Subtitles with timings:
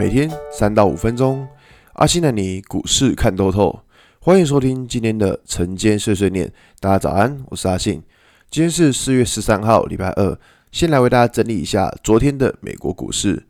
[0.00, 1.46] 每天三到五分钟，
[1.92, 3.80] 阿信带你股市看透透。
[4.18, 6.50] 欢迎收听今天的晨间碎碎念。
[6.80, 8.02] 大家早安，我是阿信。
[8.50, 10.38] 今天是四月十三号，礼拜二。
[10.72, 13.42] 先来为大家整理一下昨天的美国股市。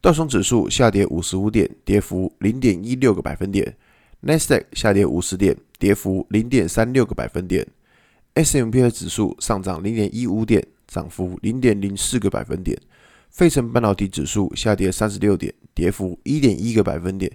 [0.00, 3.76] 道琼指数下跌五十五点，跌幅零点一六个百分点。
[4.22, 7.64] 纳斯达克下跌五十点，跌幅零点三六个百分点。
[8.34, 12.76] S&P 指数上涨零点一五点，涨幅零点零四个百分点。
[13.32, 17.32] 费城半导体指数下跌三十六点，跌幅一点一个百分点。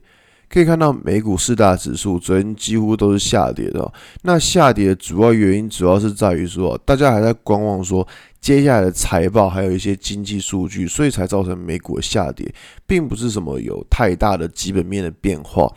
[0.50, 3.92] 可以看到，美股四大指数昨天几乎都是下跌的。
[4.22, 8.08] 那下跌的主要原因，主要是在于说，大家还在观望说
[8.40, 12.50] 接下来的财报，还有一些经济数据，所以才造成美股的下跌，
[12.86, 15.70] 并不是什么有太大的基本面的变化。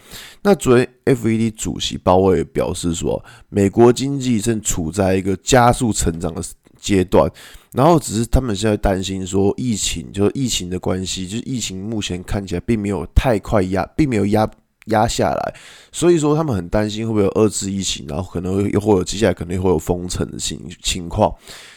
[0.43, 6.41] 那昨天 FED 主席鲍威尔表示说，美国经济正处在一个加速成长的
[6.79, 7.29] 阶段。
[7.73, 14.51] 然后只是他们现在担心说疫情，就是疫情的关系，就是疫情目前看起来并没有太快压，并没有压
[14.87, 15.55] 压下来，
[15.93, 21.33] 所以说他们很担心会不会有二次疫情，然后可能又会有接下来可能会有封城的情情况。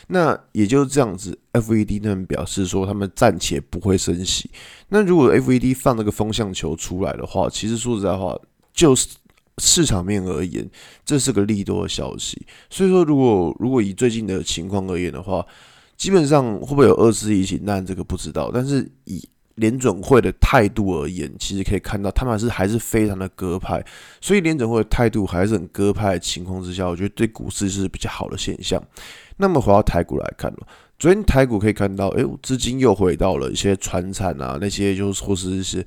[0.08, 4.50] 那也就是这样子，FED 他们表示说他们暂且不会升息。
[4.90, 8.38] 那如果 FED 放那个风向球出来的话，其实说实在话，
[8.74, 9.08] 就是
[9.60, 10.70] 市场面而言，
[11.06, 12.46] 这是个利多的消息。
[12.70, 15.46] 所以说，如果如果以最近的情况而言的话，
[15.96, 17.60] 基本上会不会有二次疫情？
[17.64, 18.52] 那这个不知道。
[18.54, 19.24] 但是以
[19.56, 23.86] 联准会的态度而言，其实可以看到他们还是还是非常的鸽派。
[24.20, 28.84] 所以联准会的态度还是很鸽派的情况之下，我觉得对股市是比较好的现象。
[29.38, 30.52] 那么回到台股来看，
[30.98, 35.86] 昨天台股可以看到，哎，资金又回到了一些传产啊，那些就是或是是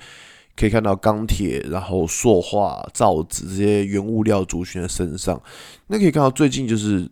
[0.57, 5.43] 可以看到钢铁，然后塑化、造纸这些原物料族群的身上。
[5.89, 7.11] 那可以看到最近就是。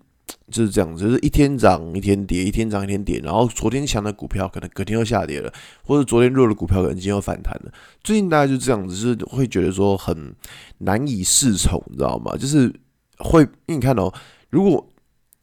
[0.50, 7.72] 就是这样子，就是一天涨一天跌，一天涨一天跌，然后昨天强的股票可能隔天又下跌了，或者昨天弱的股票可能今天又反弹了。
[8.02, 10.34] 最近大概就这样子，就是会觉得说很
[10.78, 12.36] 难以适从，你知道吗？
[12.36, 12.72] 就是
[13.18, 14.12] 会，因为你看哦，
[14.50, 14.86] 如果。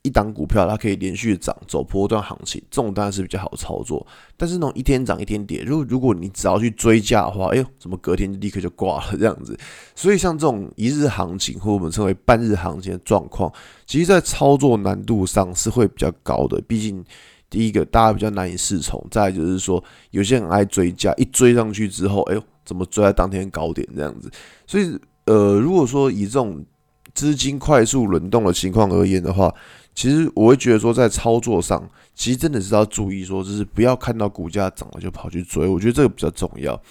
[0.03, 4.05] 一档股票它可以连续涨，走波段行情，这种当然是比较好操作。
[4.35, 9.55] 但是那种一天涨一天跌，如果如果你只要去追价的话，哎呦，怎么隔天就立刻就挂了这样子？
[9.95, 13.51] 所以像这种一日行情或我们称为半日行情的状况，
[13.85, 16.59] 其实在操作难度上是会比较高的。
[16.61, 17.05] 毕竟
[17.47, 24.31] 第一个大家比较难以适从，再来就是说有些人爱追价，一追上去之后，哎呦，怎么追在当天高点这样子？
[24.65, 26.65] 所以呃，如果说以这种
[27.13, 29.53] 资金快速轮动的情况而言的话，
[29.93, 35.67] 其实我会觉得说，在操作上，其实真的是要注意说，就是不要看到股价涨了就跑去追。
[35.67, 36.81] 我觉得这个比较重要。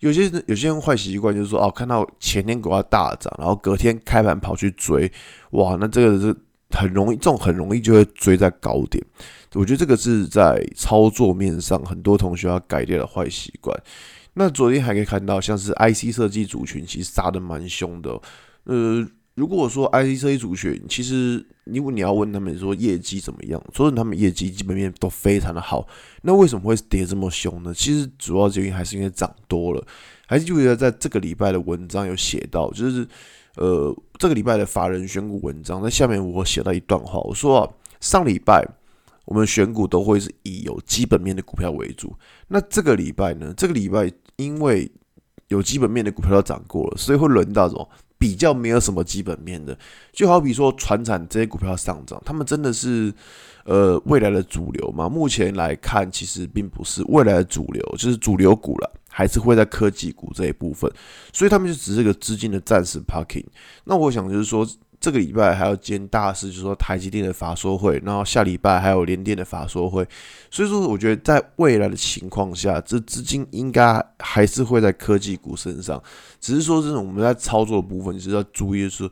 [0.00, 5.10] 有些人有些人坏习惯就是说，哦，看到前天股价大涨，然后隔天开盘跑去追，
[5.50, 6.36] 哇，那这个是
[6.70, 9.04] 很容易，这种很容易就会追在高点。
[9.54, 13.74] 我觉得这个是在操作面上很多同学要改掉的坏习惯。
[14.34, 18.18] 那昨天还可以看到，像是 IC 设计族群其实杀的蛮凶的，
[18.64, 19.06] 呃。
[19.36, 25.86] 如果说 IC 设计族群，其实如果你要问他们说业绩怎么样，说他们业绩基本面都非常的好，
[26.22, 27.72] 那为什么会跌这么凶呢？
[27.74, 29.86] 其实主要原因还是因为涨多了。
[30.26, 33.06] 还记得在这个礼拜的文章有写到，就是
[33.56, 37.70] 呃这个礼拜的法人选股文章，在下面我写到一段话，我说啊，
[38.00, 38.66] 上礼拜
[39.26, 42.16] 我们选股都会是以有基本面的股票为主，
[42.48, 44.90] 那这个礼拜呢，这个礼拜因为
[45.48, 47.86] 有基本面的股票都涨过了，所以会轮到什么？
[48.18, 49.76] 比较没有什么基本面的，
[50.12, 53.12] 就好比说传产这些股票上涨，他们真的是
[53.64, 55.08] 呃未来的主流吗？
[55.08, 60.90] 目前来看，其实并不是未来的主流，就是主流股了，还是会在科技股这一部分，
[61.32, 63.44] 所以他们就只是个资金的暂时 parking。
[63.84, 64.66] 那我想就是说。
[65.06, 70.04] 这个礼拜还有件大事，就是说台积电的法说会，然后下礼拜还有联电的法说会，
[70.50, 76.02] 所以说我觉得在未来的情况下，这资金应该还是会在科技股身上，
[76.40, 79.08] 只是说这种我们在操作的部分就是要注意，说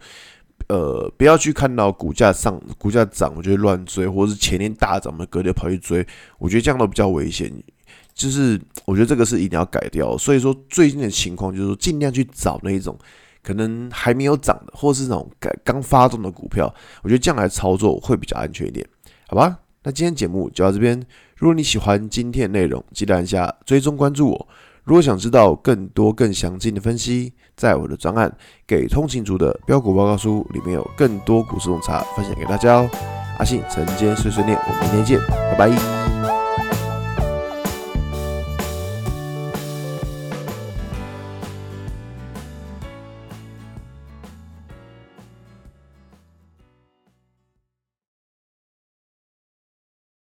[0.66, 6.04] 呃不要去看到股价上股价涨，我就乱追，或者是前天大涨的隔天跑去追，
[6.38, 7.52] 我觉得这样都比较危险。
[8.12, 12.98] 就是我觉得这个是一定要改掉，所以说最近的情况就是说尽量去找那一种。
[13.44, 18.84] 可能还没有涨的，或是那种刚刚发动的股票，我觉得这样来操作会比较安全一点，
[19.28, 19.58] 好吧？
[19.84, 20.98] 那今天节目就到这边。
[21.36, 24.48] 如果你喜欢今天的内容，记得按下追踪关注我。
[24.84, 28.28] 如果想知道更多更详尽的分析，在我的专案
[28.66, 32.90] 《给通勤族的标股报告书》里面有更多股市洞察分享给大家哦。
[33.38, 36.13] 阿信晨间碎碎念，我们明天见，拜拜。